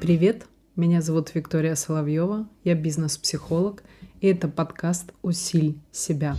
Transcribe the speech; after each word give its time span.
Привет, 0.00 0.46
меня 0.74 1.02
зовут 1.02 1.34
Виктория 1.34 1.74
Соловьева, 1.74 2.48
я 2.64 2.74
бизнес-психолог, 2.74 3.82
и 4.20 4.28
это 4.28 4.48
подкаст 4.48 5.12
«Усиль 5.22 5.78
себя». 5.92 6.36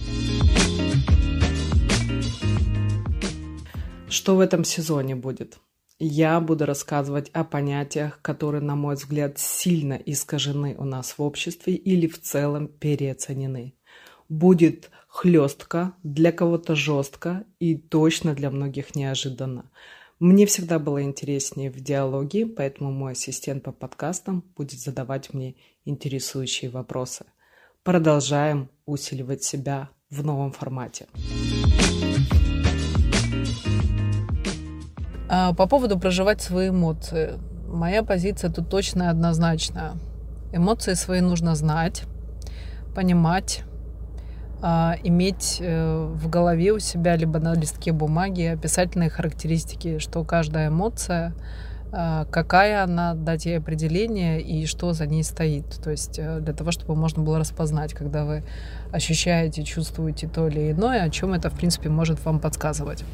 Что 4.10 4.36
в 4.36 4.40
этом 4.40 4.64
сезоне 4.64 5.16
будет? 5.16 5.60
Я 6.00 6.40
буду 6.40 6.66
рассказывать 6.66 7.30
о 7.30 7.44
понятиях, 7.44 8.22
которые, 8.22 8.62
на 8.62 8.76
мой 8.76 8.96
взгляд, 8.96 9.38
сильно 9.38 9.94
искажены 9.94 10.76
у 10.78 10.86
нас 10.86 11.18
в 11.18 11.22
обществе 11.22 11.76
или 11.76 12.08
в 12.08 12.22
целом 12.22 12.70
переоценены. 12.70 13.76
Будет 14.30 14.90
хлестко, 15.20 15.92
для 16.02 16.32
кого-то 16.32 16.76
жестко 16.76 17.44
и 17.60 17.76
точно 17.76 18.34
для 18.34 18.50
многих 18.50 18.96
неожиданно. 18.96 19.66
Мне 20.18 20.46
всегда 20.46 20.80
было 20.80 21.04
интереснее 21.04 21.70
в 21.70 21.82
диалоге, 21.82 22.46
поэтому 22.46 22.92
мой 22.92 23.12
ассистент 23.12 23.64
по 23.64 23.74
подкастам 23.74 24.46
будет 24.56 24.80
задавать 24.80 25.34
мне 25.34 25.56
интересующие 25.84 26.72
вопросы. 26.72 27.26
Продолжаем 27.84 28.70
усиливать 28.86 29.44
себя 29.44 29.90
в 30.10 30.24
новом 30.24 30.54
формате. 30.54 31.08
А, 35.28 35.54
по 35.54 35.68
поводу 35.68 36.00
проживать 36.00 36.42
свои 36.42 36.70
эмоции. 36.70 37.34
Моя 37.68 38.04
позиция 38.04 38.50
тут 38.50 38.70
точно 38.70 39.04
и 39.04 39.08
однозначная. 39.08 39.96
Эмоции 40.54 40.94
свои 40.94 41.20
нужно 41.20 41.56
знать, 41.56 42.04
понимать, 42.96 43.66
а, 44.62 44.96
иметь 45.04 45.60
э, 45.62 46.12
в 46.14 46.30
голове 46.30 46.74
у 46.74 46.80
себя, 46.80 47.16
либо 47.16 47.40
на 47.40 47.54
листке 47.54 47.94
бумаги 47.94 48.44
описательные 48.44 49.10
характеристики, 49.10 50.00
что 50.00 50.26
каждая 50.26 50.68
эмоция, 50.68 51.34
а, 51.94 52.26
какая 52.26 52.84
она, 52.84 53.14
дать 53.14 53.46
ей 53.46 53.58
определение 53.58 54.42
и 54.42 54.66
что 54.66 54.92
за 54.92 55.08
ней 55.08 55.24
стоит. 55.24 55.82
То 55.82 55.92
есть 55.92 56.20
э, 56.20 56.42
для 56.42 56.54
того, 56.54 56.72
чтобы 56.72 56.96
можно 56.96 57.24
было 57.24 57.40
распознать, 57.40 57.94
когда 57.94 58.26
вы 58.26 58.44
ощущаете, 58.92 59.64
чувствуете 59.64 60.28
то 60.28 60.50
или 60.50 60.72
иное, 60.72 61.04
о 61.04 61.10
чем 61.10 61.34
это, 61.34 61.50
в 61.50 61.54
принципе, 61.54 61.88
может 61.88 62.24
вам 62.26 62.42
подсказывать. 62.42 63.06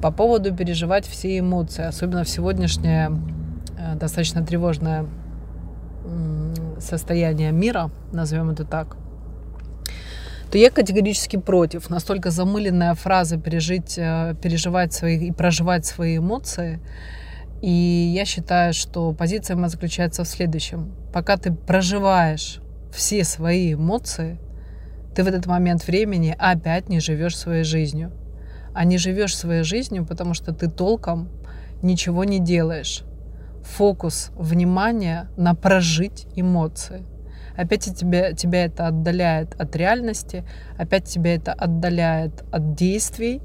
По 0.00 0.10
поводу 0.10 0.54
переживать 0.54 1.06
все 1.06 1.38
эмоции, 1.38 1.84
особенно 1.84 2.24
в 2.24 2.30
сегодняшнее 2.30 3.12
э, 3.78 3.94
достаточно 3.96 4.44
тревожное 4.44 5.04
состояние 6.78 7.50
мира, 7.50 7.90
назовем 8.12 8.50
это 8.50 8.64
так– 8.64 8.96
то 10.50 10.58
я 10.58 10.70
категорически 10.70 11.36
против. 11.36 11.90
Настолько 11.90 12.30
замыленная 12.30 12.94
фраза 12.94 13.36
пережить, 13.36 13.98
э, 13.98 14.34
переживать 14.40 14.92
свои 14.92 15.28
и 15.28 15.32
проживать 15.32 15.86
свои 15.86 16.18
эмоции. 16.18 16.80
И 17.62 18.12
я 18.14 18.24
считаю, 18.24 18.72
что 18.72 19.12
позиция 19.12 19.56
моя 19.56 19.68
заключается 19.68 20.24
в 20.24 20.28
следующем. 20.28 20.94
Пока 21.12 21.36
ты 21.36 21.52
проживаешь 21.52 22.60
все 22.92 23.24
свои 23.24 23.74
эмоции, 23.74 24.38
ты 25.14 25.24
в 25.24 25.26
этот 25.26 25.46
момент 25.46 25.86
времени 25.86 26.36
опять 26.38 26.88
не 26.88 27.00
живешь 27.00 27.36
своей 27.36 27.64
жизнью. 27.64 28.12
А 28.74 28.84
не 28.84 28.98
живешь 28.98 29.36
своей 29.36 29.62
жизнью, 29.62 30.04
потому 30.04 30.34
что 30.34 30.52
ты 30.52 30.68
толком 30.68 31.30
ничего 31.82 32.24
не 32.24 32.38
делаешь. 32.38 33.02
Фокус 33.64 34.30
внимания 34.36 35.28
на 35.36 35.54
прожить 35.54 36.28
эмоции– 36.36 37.04
опять 37.56 37.84
тебя, 37.96 38.32
тебя 38.32 38.64
это 38.66 38.86
отдаляет 38.88 39.58
от 39.60 39.74
реальности, 39.76 40.44
опять 40.78 41.04
тебя 41.04 41.34
это 41.34 41.52
отдаляет 41.52 42.44
от 42.52 42.74
действий. 42.74 43.40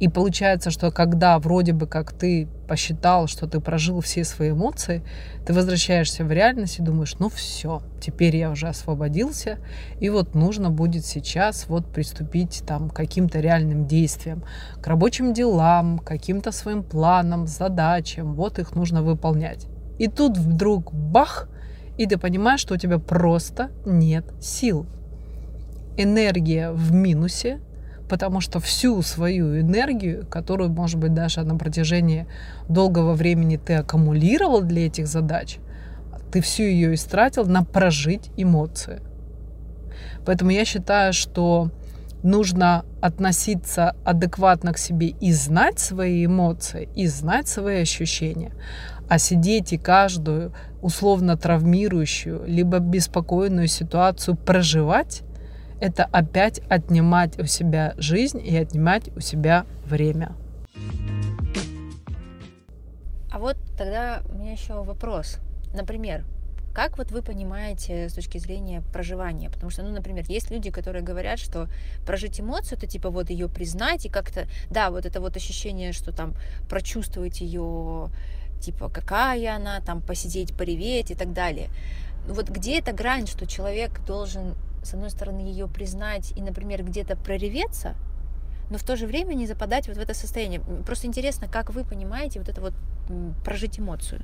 И 0.00 0.08
получается, 0.08 0.72
что 0.72 0.90
когда 0.90 1.38
вроде 1.38 1.72
бы 1.72 1.86
как 1.86 2.12
ты 2.12 2.48
посчитал, 2.66 3.28
что 3.28 3.46
ты 3.46 3.60
прожил 3.60 4.00
все 4.00 4.24
свои 4.24 4.50
эмоции, 4.50 5.04
ты 5.46 5.52
возвращаешься 5.52 6.24
в 6.24 6.32
реальность 6.32 6.80
и 6.80 6.82
думаешь, 6.82 7.14
ну 7.20 7.28
все, 7.28 7.82
теперь 8.00 8.34
я 8.34 8.50
уже 8.50 8.66
освободился, 8.66 9.58
и 10.00 10.08
вот 10.08 10.34
нужно 10.34 10.70
будет 10.70 11.06
сейчас 11.06 11.66
вот 11.68 11.86
приступить 11.86 12.64
там 12.66 12.90
к 12.90 12.96
каким-то 12.96 13.38
реальным 13.38 13.86
действиям, 13.86 14.42
к 14.80 14.86
рабочим 14.88 15.32
делам, 15.34 16.00
каким-то 16.00 16.50
своим 16.50 16.82
планам, 16.82 17.46
задачам, 17.46 18.34
вот 18.34 18.58
их 18.58 18.74
нужно 18.74 19.02
выполнять. 19.02 19.68
И 20.00 20.08
тут 20.08 20.36
вдруг 20.36 20.92
бах, 20.92 21.48
и 22.02 22.06
ты 22.06 22.18
понимаешь, 22.18 22.60
что 22.60 22.74
у 22.74 22.76
тебя 22.76 22.98
просто 22.98 23.70
нет 23.86 24.24
сил. 24.40 24.86
Энергия 25.96 26.72
в 26.72 26.92
минусе, 26.92 27.60
потому 28.08 28.40
что 28.40 28.58
всю 28.58 29.00
свою 29.02 29.60
энергию, 29.60 30.26
которую, 30.26 30.70
может 30.70 30.98
быть, 30.98 31.14
даже 31.14 31.42
на 31.42 31.56
протяжении 31.56 32.26
долгого 32.68 33.12
времени 33.14 33.56
ты 33.56 33.74
аккумулировал 33.74 34.62
для 34.62 34.86
этих 34.86 35.06
задач, 35.06 35.58
ты 36.32 36.40
всю 36.40 36.64
ее 36.64 36.94
истратил 36.94 37.44
на 37.46 37.64
прожить 37.64 38.30
эмоции. 38.36 39.00
Поэтому 40.26 40.50
я 40.50 40.64
считаю, 40.64 41.12
что 41.12 41.70
нужно 42.24 42.84
относиться 43.00 43.94
адекватно 44.04 44.72
к 44.72 44.78
себе 44.78 45.08
и 45.08 45.32
знать 45.32 45.78
свои 45.78 46.26
эмоции, 46.26 46.88
и 46.96 47.06
знать 47.06 47.46
свои 47.46 47.82
ощущения. 47.82 48.52
А 49.12 49.18
сидеть 49.18 49.74
и 49.74 49.76
каждую 49.76 50.54
условно 50.80 51.36
травмирующую, 51.36 52.44
либо 52.46 52.78
беспокойную 52.78 53.66
ситуацию 53.66 54.38
проживать, 54.38 55.20
это 55.82 56.04
опять 56.04 56.60
отнимать 56.70 57.38
у 57.38 57.44
себя 57.44 57.92
жизнь 57.98 58.40
и 58.42 58.56
отнимать 58.56 59.14
у 59.14 59.20
себя 59.20 59.66
время. 59.84 60.32
А 63.30 63.38
вот 63.38 63.58
тогда 63.76 64.22
у 64.32 64.38
меня 64.38 64.52
еще 64.52 64.82
вопрос. 64.82 65.40
Например, 65.74 66.24
как 66.72 66.96
вот 66.96 67.10
вы 67.10 67.20
понимаете 67.20 68.08
с 68.08 68.14
точки 68.14 68.38
зрения 68.38 68.80
проживания? 68.94 69.50
Потому 69.50 69.70
что, 69.70 69.82
ну, 69.82 69.90
например, 69.90 70.24
есть 70.26 70.50
люди, 70.50 70.70
которые 70.70 71.02
говорят, 71.02 71.38
что 71.38 71.68
прожить 72.06 72.40
эмоцию, 72.40 72.78
это 72.78 72.86
типа 72.86 73.10
вот 73.10 73.28
ее 73.28 73.50
признать 73.50 74.06
и 74.06 74.08
как-то, 74.08 74.46
да, 74.70 74.90
вот 74.90 75.04
это 75.04 75.20
вот 75.20 75.36
ощущение, 75.36 75.92
что 75.92 76.12
там 76.12 76.32
прочувствовать 76.70 77.42
ее 77.42 78.08
типа 78.62 78.88
какая 78.88 79.56
она, 79.56 79.80
там 79.80 80.00
посидеть, 80.00 80.56
пореветь 80.56 81.10
и 81.10 81.14
так 81.14 81.32
далее. 81.32 81.68
Вот 82.26 82.48
где 82.48 82.78
эта 82.78 82.92
грань, 82.92 83.26
что 83.26 83.46
человек 83.46 84.04
должен, 84.06 84.54
с 84.82 84.94
одной 84.94 85.10
стороны, 85.10 85.40
ее 85.40 85.66
признать 85.66 86.32
и, 86.36 86.40
например, 86.40 86.84
где-то 86.84 87.16
прореветься, 87.16 87.94
но 88.70 88.78
в 88.78 88.84
то 88.84 88.96
же 88.96 89.06
время 89.06 89.34
не 89.34 89.46
западать 89.46 89.88
вот 89.88 89.96
в 89.96 90.00
это 90.00 90.14
состояние. 90.14 90.60
Просто 90.86 91.06
интересно, 91.06 91.48
как 91.48 91.70
вы 91.70 91.84
понимаете 91.84 92.38
вот 92.38 92.48
это 92.48 92.60
вот 92.60 92.74
прожить 93.44 93.78
эмоцию? 93.78 94.22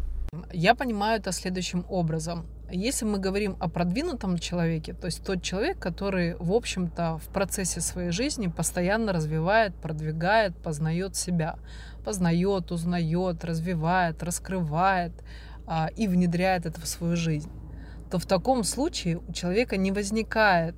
Я 0.53 0.75
понимаю 0.75 1.21
это 1.21 1.33
следующим 1.33 1.85
образом. 1.89 2.47
Если 2.71 3.07
мы 3.07 3.19
говорим 3.19 3.57
о 3.61 3.69
продвинутом 3.69 4.39
человеке, 4.39 4.93
то 4.93 5.07
есть 5.07 5.25
тот 5.25 5.43
человек, 5.43 5.79
который, 5.79 6.35
в 6.35 6.53
общем-то, 6.53 7.17
в 7.17 7.29
процессе 7.33 7.81
своей 7.81 8.11
жизни 8.11 8.49
постоянно 8.49 9.15
развивает, 9.15 9.75
продвигает, 9.75 10.55
познает 10.55 11.17
себя, 11.17 11.57
познает, 12.05 12.71
узнает, 12.71 13.43
развивает, 13.43 14.23
раскрывает 14.23 15.13
а, 15.67 15.89
и 15.97 16.07
внедряет 16.07 16.67
это 16.67 16.79
в 16.79 16.87
свою 16.87 17.17
жизнь, 17.17 17.51
то 18.11 18.19
в 18.19 18.27
таком 18.27 18.65
случае 18.65 19.17
у 19.17 19.33
человека 19.33 19.79
не 19.79 19.91
возникает 19.91 20.75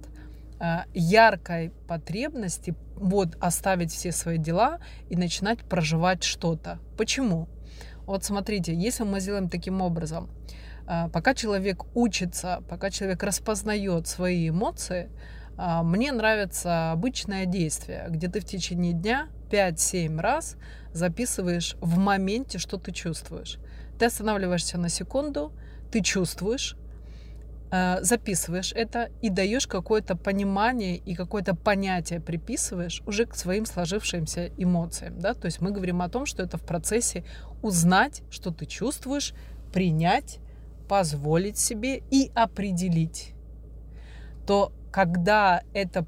а, 0.61 0.85
яркой 0.95 1.73
потребности 1.89 2.77
вот 2.95 3.37
оставить 3.41 3.91
все 3.91 4.13
свои 4.13 4.39
дела 4.39 4.79
и 5.09 5.17
начинать 5.17 5.59
проживать 5.59 6.23
что-то. 6.23 6.79
Почему? 6.97 7.49
Вот 8.07 8.23
смотрите, 8.23 8.75
если 8.75 9.03
мы 9.03 9.19
сделаем 9.19 9.49
таким 9.49 9.81
образом, 9.81 10.29
пока 11.13 11.35
человек 11.35 11.85
учится, 11.95 12.63
пока 12.69 12.91
человек 12.91 13.23
распознает 13.23 14.09
свои 14.09 14.49
эмоции, 14.49 15.09
а, 15.63 15.83
мне 15.83 16.11
нравится 16.11 16.93
обычное 16.93 17.45
действие, 17.45 18.07
где 18.09 18.29
ты 18.29 18.41
в 18.41 18.47
течение 18.47 18.95
дня 18.95 19.29
5-7 19.51 20.19
раз 20.19 20.57
записываешь 20.95 21.77
в 21.81 21.99
моменте, 21.99 22.57
что 22.59 22.79
ты 22.79 22.93
чувствуешь. 22.93 23.59
Ты 23.99 24.07
останавливаешься 24.07 24.79
на 24.79 24.89
секунду, 24.89 25.53
ты 25.93 26.01
чувствуешь, 26.01 26.77
а, 27.71 27.99
записываешь 28.01 28.73
это 28.73 29.11
и 29.21 29.29
даешь 29.29 29.67
какое-то 29.67 30.17
понимание 30.17 30.97
и 30.97 31.15
какое-то 31.15 31.55
понятие 31.55 32.21
приписываешь 32.21 33.03
уже 33.05 33.27
к 33.27 33.35
своим 33.35 33.67
сложившимся 33.67 34.53
эмоциям. 34.57 35.21
Да? 35.21 35.35
То 35.35 35.45
есть 35.45 35.61
мы 35.61 35.73
говорим 35.73 36.01
о 36.01 36.09
том, 36.09 36.25
что 36.25 36.43
это 36.43 36.57
в 36.57 36.63
процессе 36.63 37.23
узнать, 37.61 38.23
что 38.31 38.51
ты 38.51 38.65
чувствуешь, 38.65 39.35
принять, 39.75 40.39
позволить 40.91 41.57
себе 41.57 42.03
и 42.11 42.33
определить. 42.35 43.35
То 44.45 44.73
когда, 44.91 45.63
это, 45.73 46.05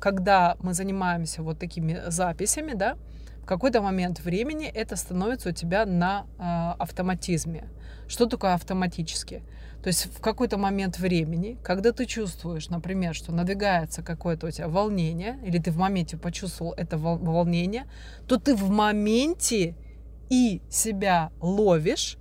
когда 0.00 0.56
мы 0.60 0.72
занимаемся 0.72 1.42
вот 1.42 1.58
такими 1.58 2.00
записями, 2.06 2.72
да, 2.72 2.96
в 3.42 3.44
какой-то 3.44 3.82
момент 3.82 4.20
времени 4.20 4.68
это 4.68 4.96
становится 4.96 5.50
у 5.50 5.52
тебя 5.52 5.84
на 5.84 6.24
э, 6.38 6.82
автоматизме. 6.82 7.68
Что 8.08 8.24
такое 8.24 8.54
автоматически? 8.54 9.42
То 9.82 9.88
есть 9.88 10.06
в 10.06 10.22
какой-то 10.22 10.56
момент 10.56 10.98
времени, 10.98 11.58
когда 11.62 11.92
ты 11.92 12.06
чувствуешь, 12.06 12.70
например, 12.70 13.14
что 13.14 13.32
надвигается 13.32 14.02
какое-то 14.02 14.46
у 14.46 14.50
тебя 14.50 14.68
волнение, 14.68 15.38
или 15.44 15.58
ты 15.58 15.70
в 15.70 15.76
моменте 15.76 16.16
почувствовал 16.16 16.72
это 16.72 16.96
волнение, 16.96 17.84
то 18.26 18.38
ты 18.38 18.54
в 18.54 18.70
моменте 18.70 19.74
и 20.30 20.62
себя 20.70 21.32
ловишь, 21.42 22.16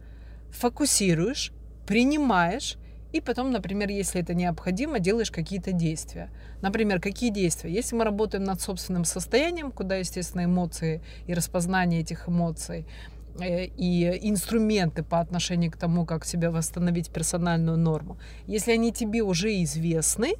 фокусируешь, 0.49 1.53
принимаешь, 1.91 2.77
и 3.11 3.19
потом, 3.19 3.51
например, 3.51 3.89
если 3.89 4.21
это 4.21 4.33
необходимо, 4.33 4.99
делаешь 4.99 5.29
какие-то 5.29 5.73
действия. 5.73 6.29
Например, 6.61 7.01
какие 7.01 7.31
действия? 7.31 7.69
Если 7.69 7.97
мы 7.97 8.05
работаем 8.05 8.45
над 8.45 8.61
собственным 8.61 9.03
состоянием, 9.03 9.71
куда, 9.73 9.97
естественно, 9.97 10.45
эмоции 10.45 11.01
и 11.27 11.33
распознание 11.33 11.99
этих 11.99 12.29
эмоций 12.29 12.85
э, 13.41 13.65
и 13.65 14.29
инструменты 14.29 15.03
по 15.03 15.19
отношению 15.19 15.69
к 15.69 15.75
тому, 15.75 16.05
как 16.05 16.23
себе 16.23 16.49
восстановить 16.49 17.09
персональную 17.09 17.77
норму, 17.77 18.17
если 18.47 18.71
они 18.71 18.93
тебе 18.93 19.21
уже 19.21 19.61
известны, 19.61 20.35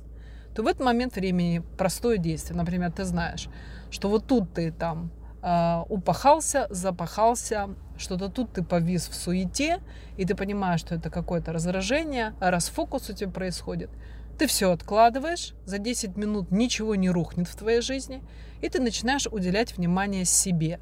то 0.56 0.64
в 0.64 0.68
этот 0.68 0.86
момент 0.86 1.18
времени 1.18 1.62
простое 1.78 2.18
действие. 2.18 2.56
Например, 2.56 2.94
ты 2.94 3.04
знаешь, 3.04 3.50
что 3.90 4.08
вот 4.08 4.26
тут 4.26 4.54
ты 4.54 4.72
там 4.72 5.12
э, 5.42 5.84
упахался, 5.90 6.68
запахался, 6.70 7.70
что-то 7.98 8.30
тут 8.30 8.54
ты 8.54 8.64
повис 8.64 9.08
в 9.08 9.14
суете, 9.14 9.80
и 10.18 10.26
ты 10.26 10.36
понимаешь, 10.36 10.82
что 10.82 10.96
это 10.96 11.10
какое-то 11.10 11.54
раздражение, 11.54 12.34
а 12.40 12.52
расфокус 12.52 13.10
у 13.10 13.14
тебя 13.14 13.30
происходит. 13.30 13.90
Ты 14.38 14.48
все 14.48 14.72
откладываешь, 14.72 15.54
за 15.66 15.78
10 15.78 16.18
минут 16.18 16.52
ничего 16.52 16.96
не 16.96 17.10
рухнет 17.10 17.48
в 17.48 17.56
твоей 17.56 17.82
жизни, 17.82 18.24
и 18.62 18.70
ты 18.70 18.80
начинаешь 18.80 19.28
уделять 19.28 19.78
внимание 19.78 20.26
себе 20.26 20.80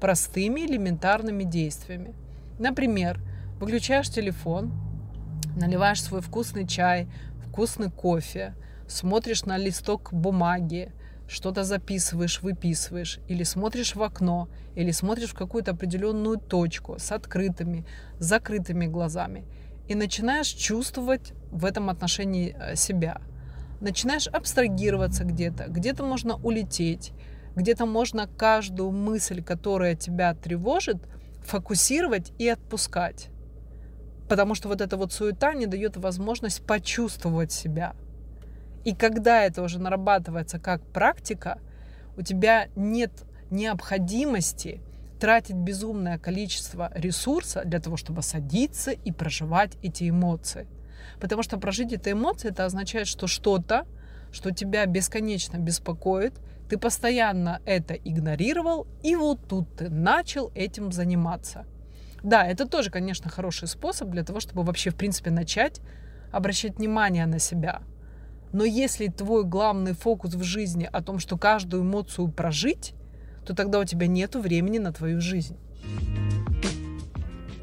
простыми 0.00 0.60
элементарными 0.60 1.44
действиями. 1.44 2.14
Например, 2.58 3.20
выключаешь 3.60 4.08
телефон, 4.08 4.72
наливаешь 5.56 6.02
свой 6.02 6.20
вкусный 6.20 6.66
чай, 6.66 7.08
вкусный 7.46 7.90
кофе, 7.90 8.54
смотришь 8.86 9.44
на 9.44 9.56
листок 9.56 10.12
бумаги, 10.12 10.92
что-то 11.28 11.64
записываешь, 11.64 12.42
выписываешь, 12.42 13.18
или 13.28 13.42
смотришь 13.42 13.96
в 13.96 14.02
окно, 14.02 14.48
или 14.74 14.90
смотришь 14.92 15.30
в 15.30 15.34
какую-то 15.34 15.72
определенную 15.72 16.38
точку 16.38 16.98
с 16.98 17.10
открытыми, 17.12 17.84
закрытыми 18.18 18.86
глазами, 18.86 19.44
и 19.88 19.94
начинаешь 19.94 20.48
чувствовать 20.48 21.32
в 21.50 21.64
этом 21.64 21.90
отношении 21.90 22.56
э, 22.58 22.76
себя. 22.76 23.20
Начинаешь 23.80 24.26
абстрагироваться 24.28 25.24
где-то, 25.24 25.66
где-то 25.68 26.04
можно 26.04 26.36
улететь, 26.36 27.12
где-то 27.56 27.86
можно 27.86 28.26
каждую 28.26 28.90
мысль, 28.90 29.42
которая 29.42 29.94
тебя 29.94 30.34
тревожит, 30.34 30.98
фокусировать 31.44 32.32
и 32.38 32.48
отпускать. 32.48 33.28
Потому 34.28 34.54
что 34.54 34.68
вот 34.68 34.80
эта 34.80 34.96
вот 34.96 35.12
суета 35.12 35.54
не 35.54 35.66
дает 35.66 35.96
возможность 35.96 36.64
почувствовать 36.66 37.52
себя– 37.52 37.94
и 38.86 38.94
когда 38.94 39.42
это 39.42 39.62
уже 39.62 39.80
нарабатывается 39.80 40.60
как 40.60 40.80
практика, 40.80 41.58
у 42.16 42.22
тебя 42.22 42.68
нет 42.76 43.10
необходимости 43.50 44.80
тратить 45.18 45.56
безумное 45.56 46.18
количество 46.18 46.92
ресурса 46.94 47.62
для 47.64 47.80
того, 47.80 47.96
чтобы 47.96 48.22
садиться 48.22 48.92
и 48.92 49.10
проживать 49.10 49.76
эти 49.82 50.08
эмоции. 50.08 50.68
Потому 51.20 51.42
что 51.42 51.58
прожить 51.58 51.92
эти 51.92 52.12
эмоции, 52.12 52.50
это 52.50 52.64
означает, 52.64 53.08
что 53.08 53.26
что-то, 53.26 53.88
что 54.30 54.52
тебя 54.52 54.86
бесконечно 54.86 55.56
беспокоит, 55.56 56.34
ты 56.70 56.78
постоянно 56.78 57.60
это 57.66 57.94
игнорировал, 57.94 58.86
и 59.02 59.16
вот 59.16 59.48
тут 59.48 59.74
ты 59.74 59.90
начал 59.90 60.52
этим 60.54 60.92
заниматься. 60.92 61.64
Да, 62.22 62.46
это 62.46 62.68
тоже, 62.68 62.92
конечно, 62.92 63.30
хороший 63.30 63.66
способ 63.66 64.10
для 64.10 64.22
того, 64.22 64.38
чтобы 64.38 64.62
вообще, 64.62 64.90
в 64.90 64.94
принципе, 64.94 65.32
начать 65.32 65.80
обращать 66.30 66.76
внимание 66.76 67.26
на 67.26 67.40
себя– 67.40 67.82
но 68.52 68.64
если 68.64 69.08
твой 69.08 69.44
главный 69.44 69.92
фокус 69.92 70.34
в 70.34 70.42
жизни 70.42 70.88
о 70.90 71.02
том, 71.02 71.18
что 71.18 71.36
каждую 71.36 71.82
эмоцию 71.82 72.28
прожить, 72.28 72.94
то 73.44 73.54
тогда 73.54 73.78
у 73.78 73.84
тебя 73.84 74.06
нет 74.06 74.34
времени 74.34 74.78
на 74.78 74.92
твою 74.92 75.20
жизнь. 75.20 75.56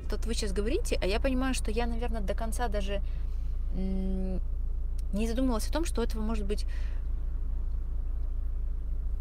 Тут 0.10 0.26
вы 0.26 0.34
сейчас 0.34 0.54
говорите, 0.54 1.00
а 1.02 1.06
я 1.06 1.20
понимаю, 1.20 1.54
что 1.54 1.72
я, 1.72 1.88
наверное, 1.88 2.22
до 2.22 2.36
конца 2.36 2.68
даже 2.68 3.02
не 3.76 5.28
задумывалась 5.28 5.68
о 5.68 5.74
том, 5.74 5.86
что 5.86 6.04
этого 6.04 6.22
может 6.22 6.46
быть 6.46 6.66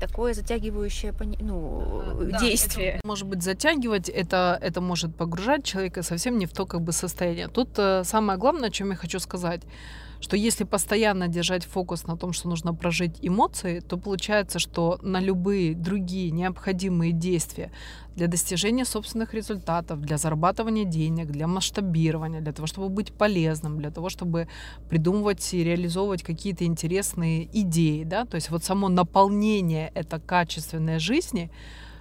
такое 0.06 0.34
затягивающее 0.34 1.14
ну, 1.40 2.12
да, 2.30 2.38
действие. 2.40 2.94
Это 2.94 3.06
может 3.06 3.28
быть 3.28 3.42
затягивать, 3.42 4.08
это, 4.08 4.58
это 4.60 4.80
может 4.80 5.16
погружать 5.16 5.64
человека 5.64 6.02
совсем 6.02 6.38
не 6.38 6.46
в 6.46 6.52
то 6.52 6.66
как 6.66 6.80
бы 6.80 6.92
состояние. 6.92 7.48
Тут 7.48 7.78
э, 7.78 8.02
самое 8.04 8.38
главное, 8.38 8.68
о 8.68 8.72
чем 8.72 8.90
я 8.90 8.96
хочу 8.96 9.20
сказать, 9.20 9.62
что 10.22 10.36
если 10.36 10.64
постоянно 10.64 11.28
держать 11.28 11.64
фокус 11.64 12.06
на 12.06 12.16
том, 12.16 12.32
что 12.32 12.48
нужно 12.48 12.74
прожить 12.74 13.18
эмоции, 13.22 13.80
то 13.80 13.96
получается, 13.96 14.58
что 14.58 14.98
на 15.02 15.20
любые 15.20 15.74
другие 15.74 16.30
необходимые 16.30 17.12
действия 17.12 17.70
для 18.14 18.28
достижения 18.28 18.84
собственных 18.84 19.34
результатов, 19.34 20.00
для 20.00 20.18
зарабатывания 20.18 20.84
денег, 20.84 21.26
для 21.26 21.46
масштабирования, 21.46 22.40
для 22.40 22.52
того, 22.52 22.66
чтобы 22.66 22.88
быть 22.88 23.12
полезным, 23.12 23.78
для 23.78 23.90
того, 23.90 24.10
чтобы 24.10 24.48
придумывать 24.88 25.54
и 25.54 25.64
реализовывать 25.64 26.22
какие-то 26.22 26.64
интересные 26.64 27.48
идеи, 27.52 28.04
да, 28.04 28.24
то 28.24 28.36
есть 28.36 28.50
вот 28.50 28.64
само 28.64 28.88
наполнение 28.88 29.91
это 29.94 30.18
качественной 30.18 30.98
жизни, 30.98 31.50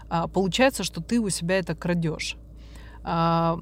а, 0.09 0.27
получается, 0.27 0.83
что 0.83 1.01
ты 1.01 1.19
у 1.19 1.29
себя 1.29 1.59
это 1.59 1.75
крадешь. 1.75 2.37
А, 3.03 3.59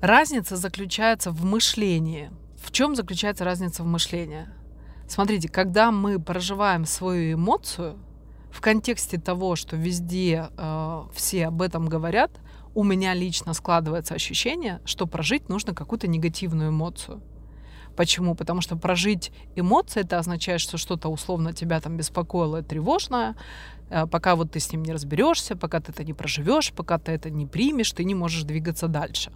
разница 0.00 0.56
заключается 0.56 1.30
в 1.30 1.44
мышлении. 1.44 2.30
В 2.56 2.72
чем 2.72 2.96
заключается 2.96 3.44
разница 3.44 3.82
в 3.82 3.86
мышлении? 3.86 4.48
Смотрите, 5.06 5.48
когда 5.48 5.90
мы 5.90 6.18
проживаем 6.18 6.84
свою 6.84 7.34
эмоцию 7.34 7.98
в 8.50 8.60
контексте 8.60 9.18
того, 9.18 9.56
что 9.56 9.76
везде 9.76 10.48
э, 10.56 11.02
все 11.14 11.46
об 11.46 11.62
этом 11.62 11.86
говорят, 11.86 12.30
у 12.74 12.84
меня 12.84 13.14
лично 13.14 13.54
складывается 13.54 14.14
ощущение, 14.14 14.80
что 14.84 15.06
прожить 15.06 15.48
нужно 15.48 15.74
какую-то 15.74 16.08
негативную 16.08 16.70
эмоцию. 16.70 17.22
Почему? 17.98 18.36
Потому 18.36 18.60
что 18.60 18.76
прожить 18.76 19.32
эмоции 19.56 20.02
это 20.02 20.20
означает, 20.20 20.60
что 20.60 20.78
что-то 20.78 21.08
условно 21.08 21.52
тебя 21.52 21.80
там 21.80 21.96
беспокоило, 21.96 22.62
тревожное, 22.62 23.34
э, 23.90 24.06
пока 24.06 24.36
вот 24.36 24.52
ты 24.52 24.60
с 24.60 24.70
ним 24.70 24.84
не 24.84 24.92
разберешься, 24.92 25.56
пока 25.56 25.80
ты 25.80 25.90
это 25.90 26.04
не 26.04 26.14
проживешь, 26.14 26.72
пока 26.72 26.98
ты 26.98 27.10
это 27.10 27.28
не 27.28 27.44
примешь, 27.44 27.90
ты 27.90 28.04
не 28.04 28.14
можешь 28.14 28.44
двигаться 28.44 28.86
дальше. 28.86 29.32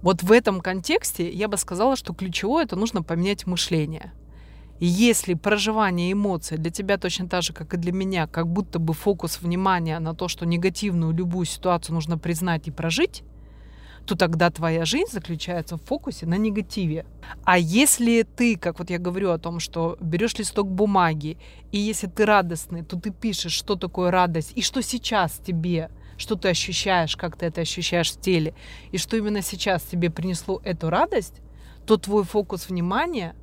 Вот 0.00 0.22
в 0.22 0.32
этом 0.32 0.62
контексте 0.62 1.30
я 1.30 1.46
бы 1.46 1.58
сказала, 1.58 1.94
что 1.94 2.14
ключевое 2.14 2.64
это 2.64 2.74
нужно 2.74 3.02
поменять 3.02 3.46
мышление. 3.46 4.14
И 4.80 4.86
если 4.86 5.34
проживание 5.34 6.10
эмоций 6.10 6.56
для 6.56 6.70
тебя 6.70 6.96
точно 6.96 7.28
так 7.28 7.42
же, 7.42 7.52
как 7.52 7.74
и 7.74 7.76
для 7.76 7.92
меня, 7.92 8.26
как 8.28 8.48
будто 8.48 8.78
бы 8.78 8.94
фокус 8.94 9.42
внимания 9.42 9.98
на 9.98 10.14
то, 10.14 10.26
что 10.26 10.46
негативную 10.46 11.12
любую 11.12 11.44
ситуацию 11.44 11.96
нужно 11.96 12.16
признать 12.16 12.66
и 12.68 12.70
прожить, 12.70 13.24
то 14.06 14.16
тогда 14.16 14.50
твоя 14.50 14.84
жизнь 14.84 15.10
заключается 15.10 15.76
в 15.76 15.82
фокусе 15.82 16.26
на 16.26 16.36
негативе. 16.36 17.06
А 17.44 17.58
если 17.58 18.22
ты, 18.22 18.56
как 18.56 18.78
вот 18.78 18.90
я 18.90 18.98
говорю 18.98 19.30
о 19.30 19.38
том, 19.38 19.60
что 19.60 19.96
берешь 20.00 20.38
листок 20.38 20.68
бумаги, 20.68 21.38
и 21.70 21.78
если 21.78 22.06
ты 22.06 22.26
радостный, 22.26 22.82
то 22.82 22.98
ты 22.98 23.10
пишешь, 23.10 23.52
что 23.52 23.76
такое 23.76 24.10
радость, 24.10 24.52
и 24.56 24.62
что 24.62 24.82
сейчас 24.82 25.40
тебе 25.44 25.90
что 26.18 26.36
ты 26.36 26.50
ощущаешь, 26.50 27.16
как 27.16 27.36
ты 27.36 27.46
это 27.46 27.62
ощущаешь 27.62 28.12
в 28.12 28.20
теле, 28.20 28.54
и 28.92 28.98
что 28.98 29.16
именно 29.16 29.42
сейчас 29.42 29.82
тебе 29.82 30.08
принесло 30.08 30.60
эту 30.62 30.88
радость, 30.88 31.40
то 31.84 31.96
твой 31.96 32.22
фокус 32.22 32.68
внимания 32.68 33.34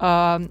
э, 0.00 0.48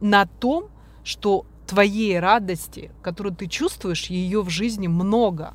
на 0.00 0.26
том, 0.26 0.68
что 1.02 1.46
твоей 1.66 2.18
радости, 2.18 2.90
которую 3.02 3.34
ты 3.34 3.46
чувствуешь, 3.46 4.06
ее 4.06 4.42
в 4.42 4.50
жизни 4.50 4.88
много. 4.88 5.54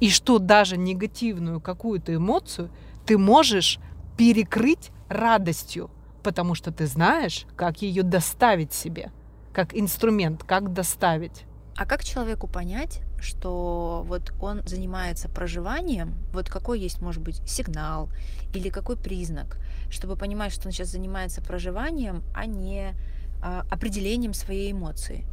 И 0.00 0.10
что 0.10 0.38
даже 0.38 0.76
негативную 0.76 1.60
какую-то 1.60 2.14
эмоцию 2.14 2.70
ты 3.06 3.18
можешь 3.18 3.78
перекрыть 4.16 4.90
радостью, 5.08 5.90
потому 6.22 6.54
что 6.54 6.72
ты 6.72 6.86
знаешь, 6.86 7.46
как 7.56 7.82
ее 7.82 8.02
доставить 8.02 8.72
себе, 8.72 9.12
как 9.52 9.74
инструмент, 9.74 10.44
как 10.44 10.72
доставить. 10.72 11.44
А 11.76 11.86
как 11.86 12.04
человеку 12.04 12.48
понять, 12.48 13.02
что 13.20 14.02
вот 14.06 14.32
он 14.40 14.66
занимается 14.66 15.28
проживанием, 15.28 16.14
вот 16.32 16.48
какой 16.48 16.80
есть, 16.80 17.00
может 17.00 17.22
быть, 17.22 17.40
сигнал 17.48 18.10
или 18.52 18.68
какой 18.68 18.96
признак, 18.96 19.58
чтобы 19.88 20.16
понимать, 20.16 20.52
что 20.52 20.66
он 20.66 20.72
сейчас 20.72 20.88
занимается 20.88 21.40
проживанием, 21.40 22.24
а 22.34 22.46
не 22.46 22.94
а, 23.40 23.64
определением 23.70 24.34
своей 24.34 24.72
эмоции? 24.72 25.24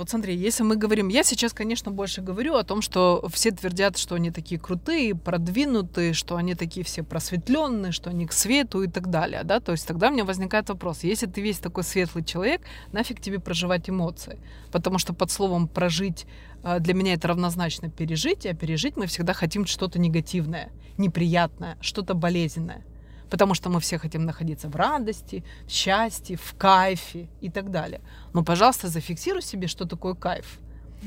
Вот 0.00 0.08
смотри, 0.08 0.34
если 0.34 0.62
мы 0.62 0.76
говорим, 0.76 1.08
я 1.08 1.22
сейчас, 1.22 1.52
конечно, 1.52 1.90
больше 1.90 2.22
говорю 2.22 2.54
о 2.54 2.64
том, 2.64 2.80
что 2.80 3.22
все 3.30 3.50
твердят, 3.50 3.98
что 3.98 4.14
они 4.14 4.30
такие 4.30 4.58
крутые, 4.58 5.14
продвинутые, 5.14 6.14
что 6.14 6.36
они 6.36 6.54
такие 6.54 6.86
все 6.86 7.02
просветленные, 7.02 7.92
что 7.92 8.08
они 8.08 8.26
к 8.26 8.32
свету 8.32 8.82
и 8.82 8.88
так 8.88 9.10
далее, 9.10 9.42
да, 9.44 9.60
то 9.60 9.72
есть 9.72 9.86
тогда 9.86 10.08
у 10.08 10.12
меня 10.12 10.24
возникает 10.24 10.70
вопрос, 10.70 11.00
если 11.02 11.26
ты 11.26 11.42
весь 11.42 11.58
такой 11.58 11.84
светлый 11.84 12.24
человек, 12.24 12.62
нафиг 12.92 13.20
тебе 13.20 13.40
проживать 13.40 13.90
эмоции, 13.90 14.38
потому 14.72 14.96
что 14.96 15.12
под 15.12 15.30
словом 15.30 15.68
прожить 15.68 16.24
э, 16.64 16.80
для 16.80 16.94
меня 16.94 17.12
это 17.12 17.28
равнозначно 17.28 17.90
пережить, 17.90 18.46
а 18.46 18.54
пережить 18.54 18.96
мы 18.96 19.04
всегда 19.04 19.34
хотим 19.34 19.66
что-то 19.66 19.98
негативное, 19.98 20.70
неприятное, 20.96 21.76
что-то 21.82 22.14
болезненное. 22.14 22.86
Потому 23.30 23.54
что 23.54 23.70
мы 23.70 23.80
все 23.80 23.98
хотим 23.98 24.24
находиться 24.24 24.68
в 24.68 24.76
радости, 24.76 25.44
в 25.66 25.70
счастье, 25.70 26.36
в 26.36 26.54
кайфе 26.58 27.28
и 27.40 27.48
так 27.48 27.70
далее. 27.70 28.00
Но, 28.32 28.44
пожалуйста, 28.44 28.88
зафиксируй 28.88 29.42
себе, 29.42 29.68
что 29.68 29.84
такое 29.84 30.14
кайф. 30.14 30.58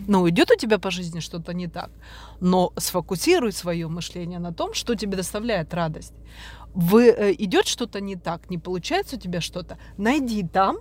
Ну, 0.07 0.27
идет 0.27 0.49
у 0.51 0.55
тебя 0.55 0.79
по 0.79 0.91
жизни 0.91 1.19
что-то 1.19 1.53
не 1.53 1.67
так, 1.67 1.91
но 2.39 2.73
сфокусируй 2.77 3.51
свое 3.51 3.87
мышление 3.87 4.39
на 4.39 4.51
том, 4.51 4.73
что 4.73 4.95
тебе 4.95 5.17
доставляет 5.17 5.73
радость. 5.73 6.13
Вы, 6.73 7.09
э, 7.09 7.33
идет 7.37 7.67
что-то 7.67 8.01
не 8.01 8.15
так, 8.15 8.49
не 8.49 8.57
получается 8.57 9.17
у 9.17 9.19
тебя 9.19 9.41
что-то, 9.41 9.77
найди 9.97 10.43
там, 10.43 10.77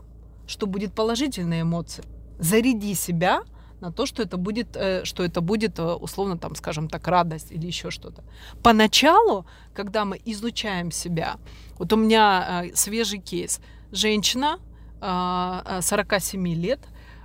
что 0.47 0.67
будет 0.67 0.95
положительные 0.95 1.63
эмоции. 1.63 2.05
Заряди 2.39 2.95
себя 2.95 3.43
на 3.83 3.91
то, 3.93 4.07
что 4.07 4.23
это 4.23 4.37
будет, 4.37 4.77
э, 4.77 5.05
что 5.05 5.25
это 5.25 5.41
будет 5.41 5.79
э, 5.79 5.83
условно, 5.83 6.39
там, 6.39 6.55
скажем 6.55 6.89
так, 6.89 7.09
радость 7.09 7.53
или 7.53 7.67
еще 7.67 7.91
что-то. 7.91 8.23
Поначалу, 8.63 9.45
когда 9.75 10.05
мы 10.05 10.21
изучаем 10.25 10.93
себя, 10.93 11.37
вот 11.79 11.93
у 11.93 11.97
меня 11.97 12.63
э, 12.65 12.75
свежий 12.75 13.19
кейс. 13.19 13.61
Женщина 13.93 14.59
47 15.01 16.55
лет, 16.55 16.79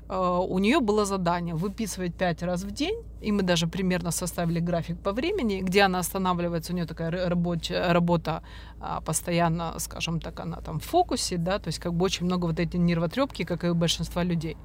у 0.10 0.60
нее 0.60 0.80
было 0.80 1.06
задание 1.06 1.54
выписывать 1.54 2.16
5 2.16 2.44
раз 2.44 2.64
в 2.64 2.72
день, 2.72 3.04
и 3.22 3.32
мы 3.32 3.44
даже 3.44 3.68
примерно 3.68 4.12
составили 4.12 4.60
график 4.60 4.98
по 4.98 5.12
времени, 5.12 5.62
где 5.62 5.84
она 5.84 6.00
останавливается, 6.00 6.74
у 6.74 6.76
нее 6.76 6.86
такая 6.88 7.30
рабочая 7.30 7.94
работа 7.94 8.42
а, 8.82 9.00
постоянно, 9.02 9.76
скажем 9.78 10.20
так, 10.20 10.40
она 10.40 10.58
там 10.58 10.80
в 10.80 10.84
фокусе, 10.84 11.38
да, 11.38 11.60
то 11.60 11.68
есть 11.68 11.80
как 11.80 11.94
бы 11.94 12.06
очень 12.06 12.26
много 12.26 12.48
вот 12.48 12.60
этой 12.60 12.80
нервотрепки, 12.80 13.44
как 13.44 13.64
и 13.64 13.70
у 13.70 13.76
большинства 13.76 14.24
людей 14.24 14.58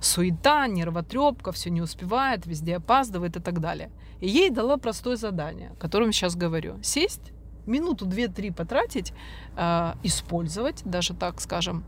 суета, 0.00 0.66
нервотрепка, 0.66 1.52
все 1.52 1.70
не 1.70 1.80
успевает, 1.80 2.46
везде 2.46 2.76
опаздывает 2.76 3.36
и 3.36 3.40
так 3.40 3.60
далее. 3.60 3.90
И 4.20 4.28
ей 4.28 4.50
дала 4.50 4.76
простое 4.76 5.16
задание, 5.16 5.70
о 5.70 5.76
котором 5.76 6.12
сейчас 6.12 6.36
говорю. 6.36 6.78
Сесть, 6.82 7.32
минуту, 7.66 8.06
две-три 8.06 8.50
потратить, 8.50 9.12
э, 9.56 9.92
использовать, 10.02 10.82
даже 10.84 11.14
так 11.14 11.40
скажем, 11.40 11.84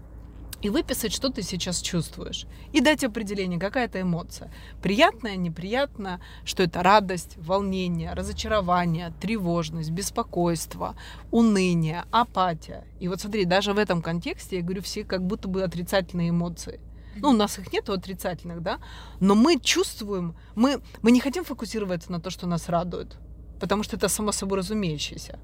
и 0.60 0.70
выписать, 0.70 1.12
что 1.12 1.28
ты 1.28 1.42
сейчас 1.42 1.80
чувствуешь. 1.80 2.46
И 2.72 2.80
дать 2.80 3.02
определение, 3.02 3.58
какая 3.58 3.86
это 3.86 4.00
эмоция. 4.00 4.52
Приятная, 4.80 5.34
неприятная, 5.34 6.20
что 6.44 6.62
это 6.62 6.84
радость, 6.84 7.36
волнение, 7.36 8.12
разочарование, 8.12 9.12
тревожность, 9.20 9.90
беспокойство, 9.90 10.94
уныние, 11.32 12.04
апатия. 12.12 12.84
И 13.00 13.08
вот 13.08 13.20
смотри, 13.20 13.44
даже 13.44 13.72
в 13.72 13.78
этом 13.78 14.02
контексте 14.02 14.58
я 14.58 14.62
говорю 14.62 14.82
все 14.82 15.02
как 15.02 15.26
будто 15.26 15.48
бы 15.48 15.64
отрицательные 15.64 16.30
эмоции– 16.30 16.78
ну, 17.16 17.30
у 17.30 17.32
нас 17.32 17.58
их 17.58 17.72
нет 17.72 17.88
отрицательных, 17.88 18.62
да, 18.62 18.78
но 19.20 19.34
мы 19.34 19.58
чувствуем, 19.60 20.34
мы, 20.54 20.80
мы 21.02 21.12
не 21.12 21.20
хотим 21.20 21.44
фокусироваться 21.44 22.12
на 22.12 22.20
то, 22.20 22.30
что 22.30 22.46
нас 22.46 22.68
радует, 22.68 23.16
потому 23.60 23.82
что 23.82 23.96
это 23.96 24.08
само 24.08 24.32
собой 24.32 24.58
разумеющееся. 24.58 25.38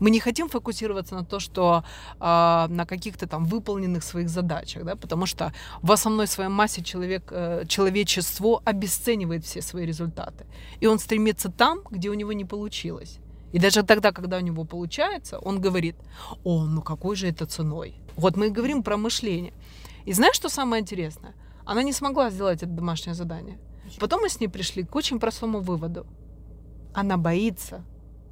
Мы 0.00 0.10
не 0.10 0.20
хотим 0.20 0.48
фокусироваться 0.48 1.14
на 1.14 1.24
то, 1.24 1.40
что 1.40 1.82
э, 2.20 2.66
на 2.68 2.86
каких-то 2.86 3.26
там 3.26 3.44
выполненных 3.44 4.04
своих 4.04 4.28
задачах, 4.28 4.84
да, 4.84 4.94
потому 4.94 5.26
что 5.26 5.52
в 5.82 5.90
основной 5.90 6.26
своей 6.26 6.50
массе 6.50 6.82
человек, 6.82 7.32
э, 7.32 7.64
человечество 7.66 8.62
обесценивает 8.64 9.44
все 9.44 9.60
свои 9.60 9.86
результаты. 9.86 10.46
И 10.80 10.86
он 10.86 10.98
стремится 10.98 11.50
там, 11.50 11.80
где 11.90 12.10
у 12.10 12.14
него 12.14 12.32
не 12.32 12.44
получилось. 12.44 13.18
И 13.52 13.58
даже 13.58 13.82
тогда, 13.82 14.12
когда 14.12 14.36
у 14.36 14.40
него 14.40 14.64
получается, 14.64 15.38
он 15.38 15.60
говорит, 15.60 15.96
о, 16.44 16.64
ну 16.64 16.82
какой 16.82 17.16
же 17.16 17.26
это 17.26 17.46
ценой. 17.46 17.94
Вот 18.16 18.36
мы 18.36 18.46
и 18.46 18.50
говорим 18.50 18.82
про 18.82 18.96
мышление. 18.96 19.52
И 20.04 20.12
знаешь, 20.12 20.36
что 20.36 20.48
самое 20.48 20.80
интересное? 20.80 21.34
Она 21.64 21.82
не 21.82 21.92
смогла 21.92 22.30
сделать 22.30 22.62
это 22.62 22.72
домашнее 22.72 23.14
задание. 23.14 23.58
Потом 23.98 24.22
мы 24.22 24.28
с 24.28 24.40
ней 24.40 24.48
пришли 24.48 24.84
к 24.84 24.94
очень 24.96 25.18
простому 25.18 25.60
выводу. 25.60 26.06
Она 26.94 27.16
боится 27.16 27.84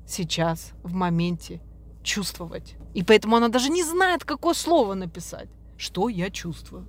сейчас, 0.07 0.73
в 0.83 0.93
моменте, 0.93 1.61
чувствовать. 2.03 2.77
И 2.95 3.03
поэтому 3.03 3.37
она 3.37 3.49
даже 3.49 3.71
не 3.71 3.85
знает, 3.85 4.25
какое 4.25 4.55
слово 4.55 4.95
написать. 4.95 5.49
Что 5.77 6.09
я 6.09 6.31
чувствую? 6.31 6.87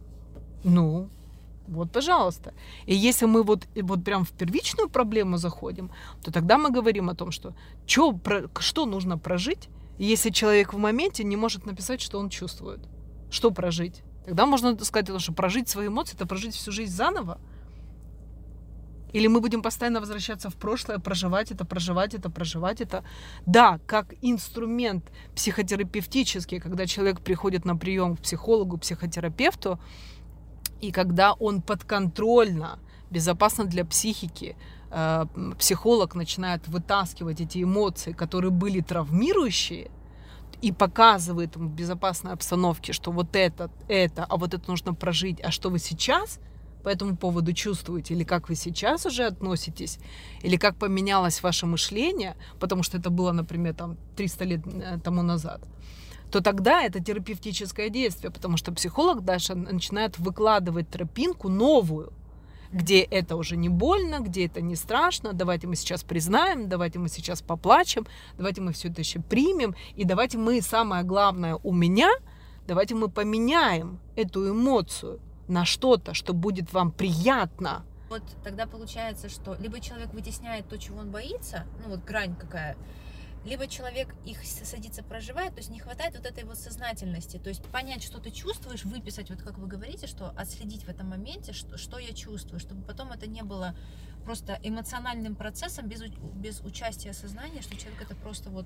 Ну, 0.64 1.10
вот, 1.68 1.92
пожалуйста. 1.92 2.54
И 2.86 2.96
если 2.96 3.26
мы 3.26 3.44
вот, 3.44 3.68
вот 3.76 4.04
прям 4.04 4.24
в 4.24 4.32
первичную 4.32 4.90
проблему 4.90 5.38
заходим, 5.38 5.92
то 6.24 6.32
тогда 6.32 6.58
мы 6.58 6.70
говорим 6.70 7.10
о 7.10 7.16
том, 7.16 7.32
что 7.32 7.54
чё, 7.86 8.14
про, 8.14 8.50
что 8.60 8.86
нужно 8.86 9.18
прожить, 9.18 9.70
если 9.98 10.30
человек 10.30 10.74
в 10.74 10.78
моменте 10.78 11.24
не 11.24 11.36
может 11.36 11.66
написать, 11.66 12.02
что 12.02 12.20
он 12.20 12.30
чувствует. 12.30 12.80
Что 13.30 13.52
прожить? 13.52 14.04
Тогда 14.28 14.46
можно 14.46 14.78
сказать, 14.84 15.22
что 15.22 15.32
прожить 15.32 15.70
свои 15.70 15.88
эмоции, 15.88 16.16
это 16.16 16.26
прожить 16.26 16.54
всю 16.54 16.70
жизнь 16.74 16.94
заново. 16.94 17.40
Или 19.14 19.28
мы 19.28 19.40
будем 19.40 19.62
постоянно 19.62 20.02
возвращаться 20.02 20.50
в 20.50 20.56
прошлое, 20.56 21.00
проживать 21.00 21.54
это, 21.54 21.64
проживать 21.64 22.14
это, 22.14 22.30
проживать 22.30 22.82
это. 22.82 23.06
Да, 23.46 23.80
как 23.86 24.16
инструмент 24.22 25.06
психотерапевтический, 25.34 26.60
когда 26.60 26.86
человек 26.86 27.22
приходит 27.22 27.64
на 27.64 27.78
прием 27.78 28.18
к 28.18 28.20
психологу, 28.20 28.78
психотерапевту, 28.78 29.80
и 30.82 30.92
когда 30.92 31.32
он 31.32 31.62
подконтрольно, 31.62 32.80
безопасно 33.10 33.64
для 33.64 33.86
психики, 33.86 34.58
э, 34.92 35.26
психолог 35.58 36.16
начинает 36.16 36.68
вытаскивать 36.68 37.40
эти 37.40 37.64
эмоции, 37.64 38.12
которые 38.12 38.52
были 38.52 38.82
травмирующие, 38.82 39.90
и 40.62 40.72
показывает 40.72 41.56
ему 41.56 41.70
в 41.70 41.74
безопасной 41.74 42.34
обстановке, 42.34 42.94
что 42.94 43.12
вот 43.12 43.36
это, 43.36 43.70
это, 43.88 44.26
а 44.26 44.38
вот 44.38 44.54
это 44.54 44.70
нужно 44.70 44.94
прожить, 44.94 45.40
а 45.44 45.52
что 45.52 45.70
вы 45.70 45.80
сейчас 45.80 46.40
по 46.84 46.90
этому 46.90 47.18
поводу 47.18 47.54
чувствуете, 47.54 48.14
или 48.14 48.24
как 48.24 48.50
вы 48.50 48.56
сейчас 48.56 49.06
уже 49.06 49.26
относитесь, 49.26 50.00
или 50.42 50.58
как 50.58 50.78
поменялось 50.78 51.44
ваше 51.44 51.66
мышление, 51.66 52.36
потому 52.60 52.82
что 52.84 52.98
это 52.98 53.10
было, 53.10 53.32
например, 53.32 53.74
там 53.74 53.98
300 54.16 54.46
лет 54.46 54.62
э, 54.66 55.00
тому 55.04 55.22
назад, 55.22 55.62
то 56.32 56.42
тогда 56.42 56.84
это 56.84 57.04
терапевтическое 57.04 57.90
действие, 57.90 58.32
потому 58.32 58.58
что 58.58 58.72
психолог 58.72 59.24
дальше 59.24 59.56
начинает 59.56 60.18
выкладывать 60.18 60.90
тропинку 60.90 61.50
новую, 61.50 62.14
где 62.72 63.02
это 63.02 63.36
уже 63.36 63.58
не 63.58 63.70
больно, 63.70 64.20
где 64.20 64.46
это 64.46 64.62
не 64.62 64.76
страшно, 64.76 65.34
давайте 65.34 65.68
мы 65.68 65.76
сейчас 65.76 66.04
признаем, 66.04 66.70
давайте 66.70 67.00
мы 67.00 67.10
сейчас 67.10 67.42
поплачем, 67.42 68.06
давайте 68.38 68.62
мы 68.62 68.74
все 68.74 68.90
это 68.90 69.02
еще 69.02 69.20
примем, 69.20 69.76
и 69.96 70.04
давайте 70.04 70.38
мы, 70.38 70.62
самое 70.62 71.04
главное 71.04 71.56
у 71.64 71.74
меня, 71.74 72.10
давайте 72.68 72.96
мы 72.96 73.10
поменяем 73.10 74.00
эту 74.16 74.50
эмоцию 74.50 75.20
на 75.48 75.66
что-то, 75.66 76.14
что 76.14 76.34
будет 76.34 76.74
вам 76.74 76.92
приятно. 76.92 77.86
Вот 78.10 78.24
тогда 78.44 78.68
получается, 78.68 79.30
что 79.30 79.56
либо 79.56 79.80
человек 79.80 80.14
вытесняет 80.14 80.68
то, 80.70 80.78
чего 80.78 81.00
он 81.00 81.12
боится, 81.12 81.66
ну 81.84 81.92
вот 81.92 82.04
грань 82.06 82.36
какая, 82.36 82.78
либо 83.48 83.68
человек 83.68 84.14
их 84.26 84.40
садится 84.44 85.04
проживает, 85.04 85.54
то 85.54 85.60
есть 85.60 85.70
не 85.70 85.80
хватает 85.80 86.16
вот 86.16 86.26
этой 86.26 86.44
вот 86.44 86.58
сознательности, 86.58 87.38
то 87.38 87.50
есть 87.50 87.64
понять, 87.64 88.04
что 88.04 88.20
ты 88.20 88.30
чувствуешь, 88.30 88.84
выписать, 88.84 89.30
вот 89.30 89.42
как 89.42 89.58
вы 89.58 89.68
говорите, 89.68 90.06
что 90.06 90.34
отследить 90.38 90.84
в 90.84 90.90
этом 90.90 91.08
моменте, 91.08 91.54
что, 91.54 91.78
что 91.78 91.98
я 91.98 92.14
чувствую, 92.14 92.60
чтобы 92.60 92.82
потом 92.82 93.12
это 93.12 93.28
не 93.28 93.44
было 93.44 93.76
просто 94.26 94.60
эмоциональным 94.62 95.36
процессом 95.36 95.88
без, 95.88 96.02
без 96.36 96.60
участия 96.60 97.14
сознания, 97.14 97.62
что 97.62 97.78
человек 97.78 98.02
это 98.02 98.16
просто 98.16 98.50
вот 98.50 98.66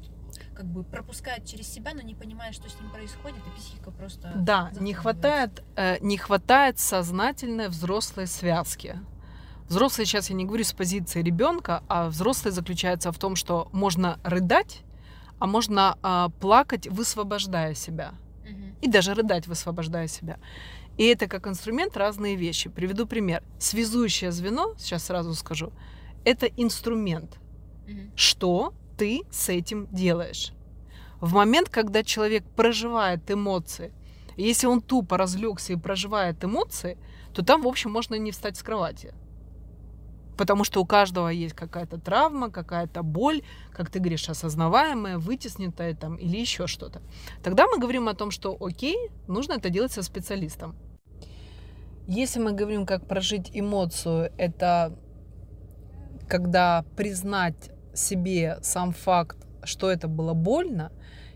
как 0.56 0.66
бы 0.66 0.84
пропускает 0.84 1.46
через 1.46 1.72
себя, 1.72 1.94
но 1.94 2.02
не 2.02 2.16
понимает, 2.16 2.56
что 2.56 2.68
с 2.68 2.80
ним 2.80 2.90
происходит, 2.90 3.38
и 3.46 3.60
психика 3.60 3.92
просто... 3.92 4.34
Да, 4.36 4.72
не 4.80 4.96
хватает, 4.96 5.64
э, 5.76 6.00
не 6.00 6.18
хватает 6.18 6.80
сознательной 6.80 7.70
взрослой 7.70 8.26
связки. 8.26 9.00
Взрослый 9.72 10.06
сейчас 10.06 10.30
я 10.30 10.36
не 10.36 10.44
говорю 10.44 10.66
с 10.66 10.74
позиции 10.74 11.22
ребенка, 11.22 11.82
а 11.88 12.10
взрослый 12.10 12.52
заключается 12.52 13.10
в 13.14 13.18
том, 13.18 13.38
что 13.38 13.70
можно 13.72 14.20
рыдать, 14.22 14.82
а 15.40 15.48
можно 15.48 15.98
а, 16.04 16.28
плакать, 16.42 16.88
высвобождая 16.88 17.74
себя. 17.74 18.16
И 18.82 18.90
даже 18.90 19.14
рыдать, 19.14 19.48
высвобождая 19.48 20.10
себя. 20.10 20.40
И 20.98 21.06
это 21.06 21.28
как 21.28 21.48
инструмент 21.48 21.96
разные 21.96 22.36
вещи. 22.36 22.70
Приведу 22.70 23.08
пример. 23.08 23.44
Связующее 23.60 24.34
звено, 24.34 24.76
сейчас 24.78 25.06
сразу 25.06 25.34
скажу, 25.36 25.72
это 26.26 26.48
инструмент. 26.48 27.40
Что 28.14 28.74
ты 28.98 29.22
с 29.32 29.48
этим 29.48 29.88
делаешь? 29.90 30.52
В 31.22 31.34
момент, 31.34 31.70
когда 31.70 32.04
человек 32.04 32.44
проживает 32.58 33.32
эмоции, 33.32 33.94
если 34.36 34.68
он 34.68 34.82
тупо 34.82 35.16
разлегся 35.16 35.72
и 35.72 35.78
проживает 35.78 36.44
эмоции, 36.44 36.98
то 37.34 37.42
там, 37.42 37.62
в 37.62 37.68
общем, 37.70 37.90
можно 37.90 38.16
не 38.16 38.32
встать 38.32 38.58
с 38.58 38.64
кровати. 38.64 39.14
Потому 40.42 40.64
что 40.64 40.82
у 40.82 40.86
каждого 40.88 41.28
есть 41.28 41.54
какая-то 41.54 42.00
травма, 42.00 42.50
какая-то 42.50 43.04
боль, 43.04 43.44
как 43.72 43.92
ты 43.92 44.00
говоришь, 44.00 44.28
осознаваемая, 44.28 45.20
вытесненная 45.20 45.94
там 45.94 46.16
или 46.16 46.36
еще 46.36 46.66
что-то. 46.66 47.04
Тогда 47.44 47.68
мы 47.68 47.78
говорим 47.78 48.08
о 48.08 48.16
том, 48.16 48.32
что 48.32 48.58
окей, 48.60 49.12
нужно 49.28 49.54
это 49.54 49.70
делать 49.70 49.92
со 49.92 50.02
специалистом. 50.02 50.76
Если 52.08 52.40
мы 52.40 52.54
говорим, 52.54 52.88
как 52.88 53.06
прожить 53.06 53.52
эмоцию, 53.54 54.34
это 54.40 54.98
когда 56.28 56.86
признать 56.96 57.70
себе 57.94 58.58
сам 58.64 58.94
факт, 58.94 59.38
что 59.64 59.92
это 59.92 60.08
было 60.08 60.34
больно, 60.34 60.92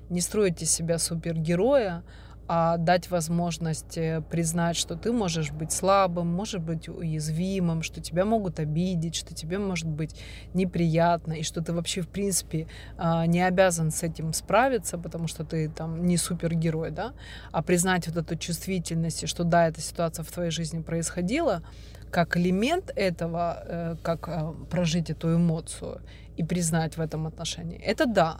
не 0.10 0.20
строить 0.20 0.64
из 0.64 0.72
себя 0.72 0.98
супергероя, 0.98 2.04
а 2.48 2.78
дать 2.78 3.10
возможность 3.10 3.98
э, 3.98 4.22
признать, 4.30 4.76
что 4.76 4.96
ты 4.96 5.12
можешь 5.12 5.52
быть 5.52 5.72
слабым, 5.72 6.28
можешь 6.28 6.62
быть 6.62 6.88
уязвимым, 6.88 7.82
что 7.82 8.02
тебя 8.02 8.26
могут 8.26 8.60
обидеть, 8.60 9.16
что 9.16 9.34
тебе 9.34 9.58
может 9.58 9.88
быть 9.88 10.16
неприятно, 10.54 11.34
и 11.34 11.44
что 11.44 11.62
ты 11.62 11.74
вообще, 11.74 12.02
в 12.02 12.08
принципе, 12.08 12.68
а, 12.98 13.26
не 13.26 13.42
обязан 13.42 13.92
с 13.92 14.04
этим 14.04 14.34
справиться, 14.34 14.98
потому 14.98 15.28
что 15.28 15.44
ты 15.44 15.70
там 15.70 16.06
не 16.06 16.18
супергерой, 16.18 16.92
да, 16.92 17.14
а 17.52 17.64
признать 17.64 18.08
вот 18.08 18.18
эту 18.18 18.36
чувствительность, 18.36 19.24
и 19.24 19.28
что 19.28 19.44
да, 19.44 19.68
эта 19.68 19.82
ситуация 19.82 20.24
в 20.24 20.32
твоей 20.32 20.52
жизни 20.52 20.82
происходила, 20.82 21.64
как 22.12 22.38
элемент 22.38 22.92
этого, 22.96 23.64
э, 23.66 23.96
как 24.04 24.28
э, 24.28 24.54
прожить 24.70 25.10
эту 25.10 25.36
эмоцию 25.36 26.02
и 26.38 26.44
признать 26.44 26.98
в 26.98 27.02
этом 27.02 27.26
отношении, 27.26 27.80
это 27.80 28.06
да, 28.06 28.38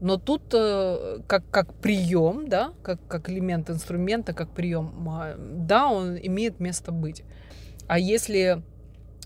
но 0.00 0.16
тут 0.16 0.42
э, 0.54 1.18
как, 1.26 1.48
как 1.50 1.74
прием, 1.74 2.48
да, 2.48 2.72
как, 2.82 3.00
как 3.08 3.30
элемент 3.30 3.70
инструмента, 3.70 4.32
как 4.32 4.50
прием, 4.50 4.92
да, 5.66 5.88
он 5.88 6.16
имеет 6.16 6.60
место 6.60 6.92
быть. 6.92 7.24
А 7.88 7.98
если 7.98 8.62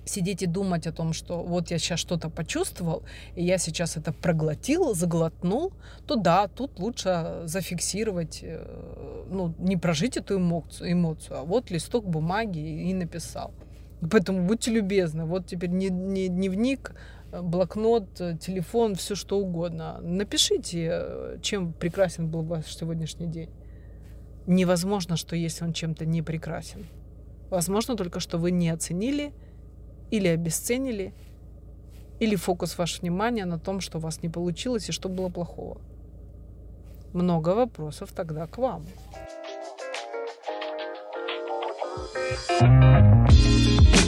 сидеть 0.05 0.43
и 0.43 0.47
думать 0.47 0.87
о 0.87 0.93
том, 0.93 1.13
что 1.13 1.43
вот 1.43 1.71
я 1.71 1.79
сейчас 1.79 2.01
что-то 2.01 2.29
почувствовал, 2.29 3.03
и 3.37 3.45
я 3.45 3.59
сейчас 3.59 3.97
это 3.97 4.13
проглотил, 4.13 4.95
заглотнул, 4.95 5.73
то 6.07 6.17
да, 6.17 6.49
тут 6.49 6.79
лучше 6.79 7.43
зафиксировать, 7.45 8.41
э, 8.43 9.25
ну, 9.31 9.55
не 9.59 9.77
прожить 9.77 10.17
эту 10.17 10.39
эмоцию, 10.39 10.93
эмоцию 10.93 11.39
а 11.39 11.43
вот 11.45 11.71
листок 11.71 12.07
бумаги 12.07 12.59
и 12.59 12.95
написал. 12.95 13.53
Поэтому 14.11 14.47
будьте 14.49 14.73
любезны, 14.73 15.25
вот 15.25 15.47
теперь 15.47 15.71
не, 15.71 15.89
не 15.89 16.29
дневник, 16.29 16.93
блокнот, 17.33 18.15
телефон, 18.41 18.95
все 18.95 19.15
что 19.15 19.39
угодно. 19.39 19.99
Напишите, 20.03 21.39
чем 21.41 21.73
прекрасен 21.73 22.29
был 22.29 22.43
ваш 22.43 22.67
сегодняшний 22.67 23.27
день. 23.27 23.51
Невозможно, 24.47 25.17
что 25.17 25.35
если 25.37 25.65
он 25.65 25.73
чем-то 25.73 26.05
не 26.05 26.21
прекрасен. 26.21 26.87
Возможно 27.49 27.97
только, 27.97 28.21
что 28.21 28.39
вы 28.39 28.51
не 28.51 28.71
оценили 28.71 29.33
или 30.11 30.29
обесценили, 30.29 31.15
или 32.19 32.37
фокус 32.37 32.77
вашего 32.77 33.03
внимания 33.03 33.45
на 33.45 33.59
том, 33.59 33.81
что 33.81 33.99
у 33.99 34.01
вас 34.01 34.23
не 34.23 34.29
получилось 34.29 34.89
и 34.89 34.93
что 34.93 35.09
было 35.09 35.29
плохого. 35.29 35.81
Много 37.13 37.51
вопросов 37.51 38.13
тогда 38.13 38.47
к 38.47 38.59
вам. 38.59 38.85
thank 42.59 43.97
you 43.97 44.02